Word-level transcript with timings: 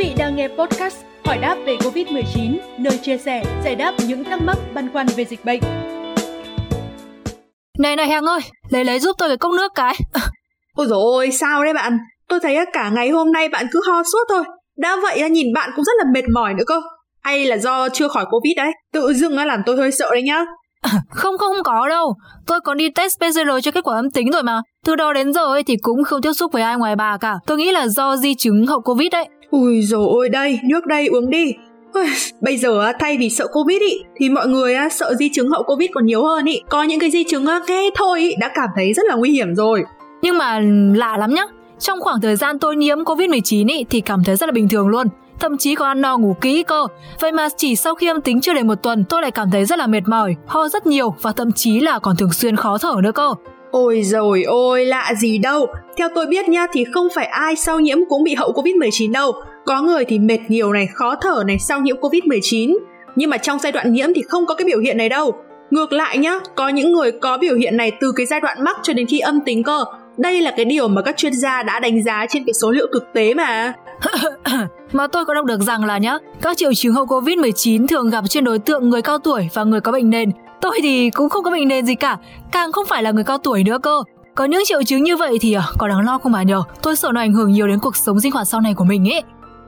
vị 0.00 0.14
đang 0.18 0.36
nghe 0.36 0.48
podcast 0.48 0.96
Hỏi 1.24 1.38
đáp 1.38 1.56
về 1.66 1.76
Covid-19, 1.76 2.56
nơi 2.78 2.98
chia 2.98 3.18
sẻ, 3.18 3.44
giải 3.64 3.76
đáp 3.76 3.94
những 4.06 4.24
thắc 4.24 4.42
mắc 4.42 4.56
băn 4.74 4.92
khoăn 4.92 5.06
về 5.16 5.24
dịch 5.24 5.44
bệnh. 5.44 5.60
Này 7.78 7.96
này 7.96 8.08
Hằng 8.08 8.24
ơi, 8.24 8.40
lấy 8.70 8.84
lấy 8.84 9.00
giúp 9.00 9.16
tôi 9.18 9.28
cái 9.28 9.36
cốc 9.36 9.52
nước 9.52 9.72
cái. 9.74 9.94
Ôi 10.76 10.86
dồi 10.86 10.98
ôi, 11.02 11.30
sao 11.30 11.64
đấy 11.64 11.74
bạn? 11.74 11.98
Tôi 12.28 12.40
thấy 12.42 12.56
cả 12.72 12.90
ngày 12.90 13.08
hôm 13.10 13.32
nay 13.32 13.48
bạn 13.48 13.66
cứ 13.72 13.80
ho 13.88 14.02
suốt 14.12 14.24
thôi. 14.28 14.44
Đã 14.78 14.96
vậy 15.02 15.30
nhìn 15.30 15.46
bạn 15.54 15.70
cũng 15.76 15.84
rất 15.84 15.92
là 15.98 16.04
mệt 16.14 16.24
mỏi 16.34 16.54
nữa 16.54 16.64
cơ. 16.66 16.80
Hay 17.22 17.44
là 17.44 17.56
do 17.56 17.88
chưa 17.88 18.08
khỏi 18.08 18.24
Covid 18.30 18.56
đấy? 18.56 18.70
Tự 18.92 19.12
dưng 19.12 19.36
làm 19.36 19.62
tôi 19.66 19.76
hơi 19.76 19.92
sợ 19.92 20.10
đấy 20.12 20.22
nhá. 20.22 20.44
Không 20.82 21.02
không 21.10 21.38
không 21.38 21.62
có 21.64 21.88
đâu 21.88 22.14
Tôi 22.46 22.60
còn 22.60 22.76
đi 22.76 22.90
test 22.90 23.18
PCR 23.18 23.50
cho 23.62 23.70
kết 23.70 23.84
quả 23.84 23.96
âm 23.96 24.10
tính 24.10 24.30
rồi 24.30 24.42
mà 24.42 24.62
Từ 24.86 24.96
đó 24.96 25.12
đến 25.12 25.32
giờ 25.32 25.44
ấy 25.44 25.62
thì 25.62 25.76
cũng 25.82 26.04
không 26.04 26.22
tiếp 26.22 26.32
xúc 26.32 26.52
với 26.52 26.62
ai 26.62 26.76
ngoài 26.76 26.96
bà 26.96 27.16
cả 27.16 27.34
Tôi 27.46 27.58
nghĩ 27.58 27.72
là 27.72 27.88
do 27.88 28.16
di 28.16 28.34
chứng 28.34 28.66
hậu 28.66 28.80
Covid 28.80 29.12
đấy 29.12 29.28
Ui 29.50 29.82
dồi 29.82 30.06
ôi 30.08 30.28
đây, 30.28 30.58
nước 30.64 30.86
đây 30.86 31.06
uống 31.06 31.30
đi 31.30 31.52
Bây 32.40 32.56
giờ 32.56 32.92
thay 33.00 33.16
vì 33.18 33.30
sợ 33.30 33.46
Covid 33.52 33.80
ý, 33.80 34.02
thì 34.16 34.28
mọi 34.28 34.48
người 34.48 34.74
sợ 34.90 35.14
di 35.18 35.28
chứng 35.28 35.48
hậu 35.48 35.62
Covid 35.62 35.90
còn 35.94 36.06
nhiều 36.06 36.24
hơn 36.24 36.44
ý. 36.44 36.60
Có 36.68 36.82
những 36.82 37.00
cái 37.00 37.10
di 37.10 37.24
chứng 37.24 37.44
nghe 37.68 37.90
thôi 37.94 38.20
ý, 38.20 38.34
đã 38.40 38.50
cảm 38.54 38.68
thấy 38.76 38.92
rất 38.92 39.02
là 39.08 39.14
nguy 39.14 39.30
hiểm 39.30 39.54
rồi. 39.54 39.82
Nhưng 40.22 40.38
mà 40.38 40.60
lạ 40.94 41.16
lắm 41.16 41.34
nhá. 41.34 41.44
Trong 41.78 42.00
khoảng 42.00 42.20
thời 42.20 42.36
gian 42.36 42.58
tôi 42.58 42.76
nhiễm 42.76 42.98
Covid-19 42.98 43.68
ý, 43.68 43.84
thì 43.90 44.00
cảm 44.00 44.24
thấy 44.24 44.36
rất 44.36 44.46
là 44.46 44.52
bình 44.52 44.68
thường 44.68 44.88
luôn 44.88 45.06
thậm 45.40 45.56
chí 45.58 45.74
còn 45.74 45.88
ăn 45.88 46.00
no 46.00 46.18
ngủ 46.18 46.36
kỹ 46.40 46.62
cơ. 46.62 46.86
Vậy 47.20 47.32
mà 47.32 47.48
chỉ 47.56 47.76
sau 47.76 47.94
khi 47.94 48.06
âm 48.06 48.20
tính 48.20 48.40
chưa 48.40 48.54
đầy 48.54 48.64
một 48.64 48.82
tuần, 48.82 49.04
tôi 49.08 49.22
lại 49.22 49.30
cảm 49.30 49.50
thấy 49.50 49.64
rất 49.64 49.78
là 49.78 49.86
mệt 49.86 50.08
mỏi, 50.08 50.36
ho 50.46 50.68
rất 50.68 50.86
nhiều 50.86 51.14
và 51.22 51.32
thậm 51.32 51.52
chí 51.52 51.80
là 51.80 51.98
còn 51.98 52.16
thường 52.16 52.32
xuyên 52.32 52.56
khó 52.56 52.78
thở 52.78 52.94
nữa 53.02 53.12
cơ. 53.12 53.34
Ôi 53.70 54.02
rồi 54.04 54.42
ôi, 54.42 54.84
lạ 54.84 55.12
gì 55.18 55.38
đâu. 55.38 55.66
Theo 55.96 56.08
tôi 56.14 56.26
biết 56.26 56.48
nha 56.48 56.66
thì 56.72 56.84
không 56.92 57.08
phải 57.14 57.26
ai 57.26 57.56
sau 57.56 57.80
nhiễm 57.80 57.98
cũng 58.08 58.24
bị 58.24 58.34
hậu 58.34 58.52
Covid-19 58.52 59.12
đâu. 59.12 59.32
Có 59.64 59.82
người 59.82 60.04
thì 60.04 60.18
mệt 60.18 60.38
nhiều 60.48 60.72
này, 60.72 60.88
khó 60.94 61.14
thở 61.20 61.42
này 61.46 61.58
sau 61.58 61.80
nhiễm 61.80 61.96
Covid-19. 61.96 62.78
Nhưng 63.16 63.30
mà 63.30 63.36
trong 63.36 63.58
giai 63.58 63.72
đoạn 63.72 63.92
nhiễm 63.92 64.08
thì 64.14 64.22
không 64.28 64.46
có 64.46 64.54
cái 64.54 64.64
biểu 64.64 64.78
hiện 64.78 64.96
này 64.96 65.08
đâu. 65.08 65.34
Ngược 65.70 65.92
lại 65.92 66.18
nhá, 66.18 66.38
có 66.54 66.68
những 66.68 66.92
người 66.92 67.12
có 67.12 67.38
biểu 67.38 67.54
hiện 67.54 67.76
này 67.76 67.92
từ 68.00 68.12
cái 68.16 68.26
giai 68.26 68.40
đoạn 68.40 68.64
mắc 68.64 68.76
cho 68.82 68.92
đến 68.92 69.06
khi 69.06 69.18
âm 69.18 69.40
tính 69.40 69.62
cơ. 69.62 69.84
Đây 70.20 70.40
là 70.40 70.50
cái 70.56 70.64
điều 70.64 70.88
mà 70.88 71.02
các 71.02 71.16
chuyên 71.16 71.34
gia 71.34 71.62
đã 71.62 71.80
đánh 71.80 72.02
giá 72.02 72.26
trên 72.28 72.44
cái 72.44 72.52
số 72.54 72.70
liệu 72.70 72.86
thực 72.92 73.04
tế 73.14 73.34
mà. 73.34 73.72
mà 74.92 75.06
tôi 75.06 75.24
có 75.24 75.34
đọc 75.34 75.44
được 75.44 75.60
rằng 75.60 75.84
là 75.84 75.98
nhá, 75.98 76.18
các 76.42 76.56
triệu 76.56 76.74
chứng 76.74 76.94
hậu 76.94 77.06
Covid-19 77.06 77.86
thường 77.86 78.10
gặp 78.10 78.24
trên 78.28 78.44
đối 78.44 78.58
tượng 78.58 78.90
người 78.90 79.02
cao 79.02 79.18
tuổi 79.18 79.48
và 79.54 79.64
người 79.64 79.80
có 79.80 79.92
bệnh 79.92 80.10
nền. 80.10 80.30
Tôi 80.60 80.78
thì 80.82 81.10
cũng 81.10 81.28
không 81.28 81.44
có 81.44 81.50
bệnh 81.50 81.68
nền 81.68 81.86
gì 81.86 81.94
cả, 81.94 82.16
càng 82.52 82.72
không 82.72 82.86
phải 82.86 83.02
là 83.02 83.10
người 83.10 83.24
cao 83.24 83.38
tuổi 83.38 83.64
nữa 83.64 83.78
cơ. 83.82 84.02
Có 84.34 84.44
những 84.44 84.62
triệu 84.64 84.82
chứng 84.82 85.02
như 85.02 85.16
vậy 85.16 85.38
thì 85.40 85.52
à, 85.52 85.62
có 85.78 85.88
đáng 85.88 86.06
lo 86.06 86.18
không 86.18 86.32
bà 86.32 86.42
nhờ? 86.42 86.62
Tôi 86.82 86.96
sợ 86.96 87.10
nó 87.14 87.20
ảnh 87.20 87.32
hưởng 87.32 87.52
nhiều 87.52 87.66
đến 87.66 87.78
cuộc 87.82 87.96
sống 87.96 88.20
sinh 88.20 88.32
hoạt 88.32 88.48
sau 88.48 88.60
này 88.60 88.74
của 88.74 88.84
mình 88.84 89.12
ấy. 89.12 89.22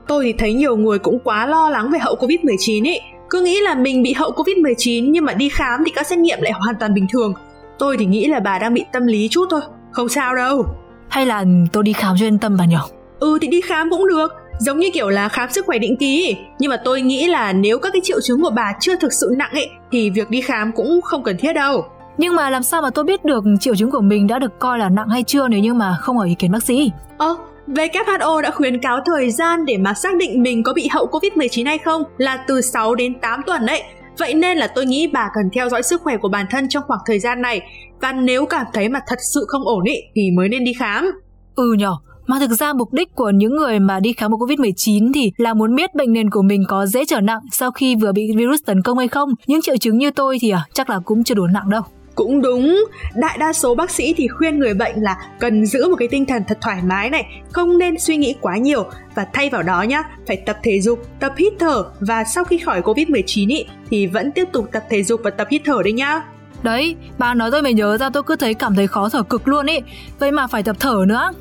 Tôi 0.07 0.23
thì 0.25 0.33
thấy 0.33 0.53
nhiều 0.53 0.77
người 0.77 0.99
cũng 0.99 1.19
quá 1.23 1.45
lo 1.45 1.69
lắng 1.69 1.91
về 1.91 1.99
hậu 1.99 2.15
Covid-19 2.15 2.87
ấy. 2.87 3.01
Cứ 3.29 3.41
nghĩ 3.41 3.59
là 3.61 3.75
mình 3.75 4.03
bị 4.03 4.13
hậu 4.13 4.31
Covid-19 4.31 5.09
nhưng 5.11 5.25
mà 5.25 5.33
đi 5.33 5.49
khám 5.49 5.83
thì 5.85 5.91
các 5.95 6.07
xét 6.07 6.19
nghiệm 6.19 6.41
lại 6.41 6.51
hoàn 6.51 6.75
toàn 6.79 6.93
bình 6.93 7.07
thường. 7.13 7.33
Tôi 7.79 7.97
thì 7.97 8.05
nghĩ 8.05 8.27
là 8.27 8.39
bà 8.39 8.59
đang 8.59 8.73
bị 8.73 8.85
tâm 8.91 9.07
lý 9.07 9.27
chút 9.31 9.45
thôi, 9.49 9.61
không 9.93 10.09
sao 10.09 10.35
đâu. 10.35 10.65
Hay 11.09 11.25
là 11.25 11.45
tôi 11.73 11.83
đi 11.83 11.93
khám 11.93 12.15
cho 12.19 12.25
yên 12.25 12.39
tâm 12.39 12.57
bà 12.57 12.65
nhờ? 12.65 12.79
Ừ 13.19 13.37
thì 13.41 13.47
đi 13.47 13.61
khám 13.61 13.89
cũng 13.89 14.07
được, 14.07 14.31
giống 14.59 14.79
như 14.79 14.89
kiểu 14.93 15.09
là 15.09 15.29
khám 15.29 15.51
sức 15.51 15.65
khỏe 15.65 15.77
định 15.77 15.97
kỳ 15.97 16.35
nhưng 16.59 16.69
mà 16.69 16.77
tôi 16.77 17.01
nghĩ 17.01 17.27
là 17.27 17.53
nếu 17.53 17.79
các 17.79 17.93
cái 17.93 18.01
triệu 18.03 18.21
chứng 18.21 18.41
của 18.41 18.49
bà 18.49 18.73
chưa 18.79 18.95
thực 18.95 19.13
sự 19.13 19.33
nặng 19.37 19.51
ấy 19.53 19.69
thì 19.91 20.09
việc 20.09 20.29
đi 20.29 20.41
khám 20.41 20.71
cũng 20.71 21.01
không 21.01 21.23
cần 21.23 21.37
thiết 21.37 21.53
đâu 21.53 21.85
nhưng 22.17 22.35
mà 22.35 22.49
làm 22.49 22.63
sao 22.63 22.81
mà 22.81 22.89
tôi 22.89 23.05
biết 23.05 23.25
được 23.25 23.43
triệu 23.59 23.75
chứng 23.75 23.91
của 23.91 24.01
mình 24.01 24.27
đã 24.27 24.39
được 24.39 24.59
coi 24.59 24.79
là 24.79 24.89
nặng 24.89 25.09
hay 25.09 25.23
chưa 25.23 25.47
nếu 25.47 25.59
như 25.59 25.73
mà 25.73 25.97
không 26.01 26.17
hỏi 26.17 26.27
ý 26.27 26.35
kiến 26.35 26.51
bác 26.51 26.63
sĩ 26.63 26.91
ơ 27.17 27.35
WHO 27.67 28.41
đã 28.41 28.51
khuyến 28.51 28.81
cáo 28.81 28.99
thời 29.05 29.31
gian 29.31 29.65
để 29.65 29.77
mà 29.77 29.93
xác 29.93 30.15
định 30.17 30.43
mình 30.43 30.63
có 30.63 30.73
bị 30.73 30.87
hậu 30.91 31.07
Covid-19 31.11 31.65
hay 31.65 31.77
không 31.77 32.03
là 32.17 32.43
từ 32.47 32.61
6 32.61 32.95
đến 32.95 33.19
8 33.19 33.41
tuần 33.45 33.65
đấy. 33.65 33.83
Vậy 34.17 34.33
nên 34.33 34.57
là 34.57 34.67
tôi 34.67 34.85
nghĩ 34.85 35.07
bà 35.07 35.27
cần 35.35 35.49
theo 35.53 35.69
dõi 35.69 35.83
sức 35.83 36.01
khỏe 36.01 36.17
của 36.17 36.29
bản 36.29 36.45
thân 36.51 36.69
trong 36.69 36.83
khoảng 36.87 36.99
thời 37.05 37.19
gian 37.19 37.41
này 37.41 37.61
và 38.01 38.11
nếu 38.11 38.45
cảm 38.45 38.65
thấy 38.73 38.89
mà 38.89 38.99
thật 39.07 39.19
sự 39.33 39.45
không 39.47 39.67
ổn 39.67 39.83
ý 39.83 39.95
thì 40.15 40.21
mới 40.37 40.49
nên 40.49 40.63
đi 40.63 40.73
khám. 40.73 41.11
Ừ 41.55 41.73
nhở, 41.77 41.95
mà 42.27 42.39
thực 42.39 42.51
ra 42.51 42.73
mục 42.73 42.93
đích 42.93 43.15
của 43.15 43.29
những 43.29 43.55
người 43.55 43.79
mà 43.79 43.99
đi 43.99 44.13
khám 44.13 44.31
một 44.31 44.37
Covid-19 44.37 45.11
thì 45.13 45.31
là 45.37 45.53
muốn 45.53 45.75
biết 45.75 45.95
bệnh 45.95 46.13
nền 46.13 46.29
của 46.29 46.41
mình 46.41 46.63
có 46.67 46.85
dễ 46.85 47.05
trở 47.05 47.21
nặng 47.21 47.39
sau 47.51 47.71
khi 47.71 47.95
vừa 47.95 48.11
bị 48.11 48.31
virus 48.37 48.59
tấn 48.65 48.81
công 48.81 48.97
hay 48.97 49.07
không. 49.07 49.29
Những 49.47 49.61
triệu 49.61 49.77
chứng 49.77 49.97
như 49.97 50.11
tôi 50.11 50.37
thì 50.41 50.49
à, 50.49 50.65
chắc 50.73 50.89
là 50.89 50.99
cũng 51.05 51.23
chưa 51.23 51.35
đủ 51.35 51.45
nặng 51.45 51.69
đâu. 51.69 51.81
Cũng 52.15 52.41
đúng, 52.41 52.85
đại 53.15 53.37
đa 53.37 53.53
số 53.53 53.75
bác 53.75 53.91
sĩ 53.91 54.13
thì 54.17 54.27
khuyên 54.27 54.59
người 54.59 54.73
bệnh 54.73 54.95
là 54.95 55.15
cần 55.39 55.65
giữ 55.65 55.89
một 55.89 55.95
cái 55.99 56.07
tinh 56.07 56.25
thần 56.25 56.43
thật 56.47 56.57
thoải 56.61 56.81
mái 56.83 57.09
này, 57.09 57.41
không 57.51 57.77
nên 57.77 57.99
suy 57.99 58.17
nghĩ 58.17 58.35
quá 58.41 58.57
nhiều 58.57 58.85
và 59.15 59.25
thay 59.33 59.49
vào 59.49 59.63
đó 59.63 59.81
nhá, 59.81 60.03
phải 60.27 60.37
tập 60.37 60.57
thể 60.63 60.81
dục, 60.81 60.99
tập 61.19 61.33
hít 61.37 61.53
thở 61.59 61.85
và 61.99 62.23
sau 62.23 62.43
khi 62.43 62.57
khỏi 62.57 62.81
Covid-19 62.81 63.49
ý, 63.49 63.65
thì 63.89 64.07
vẫn 64.07 64.31
tiếp 64.31 64.47
tục 64.51 64.69
tập 64.71 64.83
thể 64.89 65.03
dục 65.03 65.21
và 65.23 65.29
tập 65.29 65.47
hít 65.51 65.61
thở 65.65 65.83
đấy 65.83 65.93
nhá. 65.93 66.21
Đấy, 66.63 66.95
bà 67.17 67.33
nói 67.33 67.51
tôi 67.51 67.61
mới 67.61 67.73
nhớ 67.73 67.97
ra 67.97 68.09
tôi 68.09 68.23
cứ 68.23 68.35
thấy 68.35 68.53
cảm 68.53 68.75
thấy 68.75 68.87
khó 68.87 69.09
thở 69.09 69.23
cực 69.23 69.47
luôn 69.47 69.65
ý, 69.65 69.79
vậy 70.19 70.31
mà 70.31 70.47
phải 70.47 70.63
tập 70.63 70.75
thở 70.79 71.05
nữa 71.07 71.31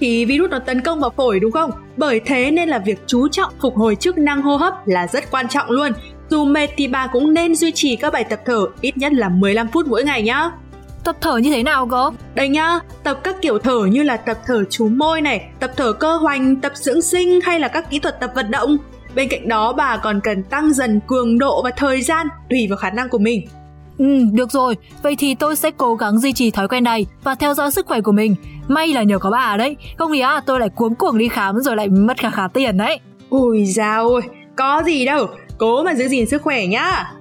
thì 0.00 0.24
virus 0.24 0.50
nó 0.50 0.58
tấn 0.58 0.80
công 0.80 1.00
vào 1.00 1.10
phổi 1.16 1.40
đúng 1.40 1.52
không? 1.52 1.70
Bởi 1.96 2.20
thế 2.20 2.50
nên 2.50 2.68
là 2.68 2.78
việc 2.78 2.98
chú 3.06 3.28
trọng 3.28 3.52
phục 3.62 3.76
hồi 3.76 3.96
chức 3.96 4.18
năng 4.18 4.42
hô 4.42 4.56
hấp 4.56 4.74
là 4.86 5.06
rất 5.06 5.30
quan 5.30 5.48
trọng 5.48 5.70
luôn. 5.70 5.92
Dù 6.34 6.44
mệt 6.44 6.70
thì 6.76 6.88
bà 6.88 7.06
cũng 7.06 7.34
nên 7.34 7.54
duy 7.54 7.72
trì 7.72 7.96
các 7.96 8.12
bài 8.12 8.24
tập 8.24 8.40
thở 8.46 8.66
ít 8.80 8.96
nhất 8.96 9.12
là 9.12 9.28
15 9.28 9.68
phút 9.68 9.86
mỗi 9.86 10.04
ngày 10.04 10.22
nhá. 10.22 10.50
Tập 11.04 11.16
thở 11.20 11.36
như 11.36 11.50
thế 11.50 11.62
nào 11.62 11.86
cơ? 11.86 12.10
Đây 12.34 12.48
nhá, 12.48 12.78
tập 13.02 13.20
các 13.24 13.36
kiểu 13.42 13.58
thở 13.58 13.86
như 13.86 14.02
là 14.02 14.16
tập 14.16 14.38
thở 14.46 14.64
chú 14.70 14.88
môi 14.88 15.20
này, 15.20 15.48
tập 15.60 15.70
thở 15.76 15.92
cơ 15.92 16.16
hoành, 16.16 16.56
tập 16.56 16.72
dưỡng 16.74 17.02
sinh 17.02 17.40
hay 17.40 17.60
là 17.60 17.68
các 17.68 17.90
kỹ 17.90 17.98
thuật 17.98 18.20
tập 18.20 18.30
vận 18.34 18.50
động. 18.50 18.76
Bên 19.14 19.28
cạnh 19.28 19.48
đó 19.48 19.72
bà 19.72 19.96
còn 19.96 20.20
cần 20.20 20.42
tăng 20.42 20.72
dần 20.72 21.00
cường 21.06 21.38
độ 21.38 21.62
và 21.62 21.70
thời 21.76 22.02
gian 22.02 22.26
tùy 22.50 22.66
vào 22.68 22.76
khả 22.76 22.90
năng 22.90 23.08
của 23.08 23.18
mình. 23.18 23.46
Ừ, 23.98 24.18
được 24.32 24.50
rồi, 24.50 24.76
vậy 25.02 25.16
thì 25.18 25.34
tôi 25.34 25.56
sẽ 25.56 25.70
cố 25.76 25.94
gắng 25.94 26.18
duy 26.18 26.32
trì 26.32 26.50
thói 26.50 26.68
quen 26.68 26.84
này 26.84 27.06
và 27.24 27.34
theo 27.34 27.54
dõi 27.54 27.70
sức 27.70 27.86
khỏe 27.86 28.00
của 28.00 28.12
mình. 28.12 28.34
May 28.68 28.88
là 28.88 29.02
nhờ 29.02 29.18
có 29.18 29.30
bà 29.30 29.56
đấy, 29.56 29.76
không 29.98 30.12
thì 30.12 30.20
á 30.20 30.40
tôi 30.46 30.60
lại 30.60 30.68
cuống 30.68 30.94
cuồng 30.94 31.18
đi 31.18 31.28
khám 31.28 31.60
rồi 31.60 31.76
lại 31.76 31.88
mất 31.88 32.16
khá 32.18 32.30
khá 32.30 32.48
tiền 32.48 32.78
đấy. 32.78 33.00
Ui 33.30 33.64
dào 33.64 34.08
ôi, 34.08 34.22
có 34.56 34.82
gì 34.86 35.04
đâu, 35.04 35.26
cố 35.58 35.82
mà 35.82 35.94
giữ 35.94 36.08
gìn 36.08 36.26
sức 36.26 36.42
khỏe 36.42 36.66
nhá. 36.66 37.12